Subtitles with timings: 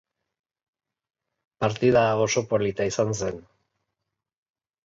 [1.65, 3.41] Partida oso polita izan zen.